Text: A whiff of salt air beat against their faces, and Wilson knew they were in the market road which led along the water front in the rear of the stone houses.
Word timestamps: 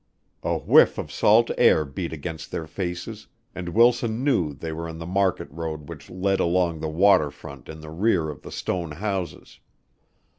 A 0.41 0.57
whiff 0.57 0.97
of 0.97 1.11
salt 1.11 1.51
air 1.59 1.85
beat 1.85 2.11
against 2.11 2.49
their 2.49 2.65
faces, 2.65 3.27
and 3.53 3.69
Wilson 3.69 4.23
knew 4.23 4.51
they 4.51 4.71
were 4.73 4.89
in 4.89 4.97
the 4.97 5.05
market 5.05 5.47
road 5.51 5.89
which 5.89 6.09
led 6.09 6.39
along 6.39 6.79
the 6.79 6.89
water 6.89 7.29
front 7.29 7.69
in 7.69 7.81
the 7.81 7.91
rear 7.91 8.31
of 8.31 8.41
the 8.41 8.51
stone 8.51 8.93
houses. 8.93 9.59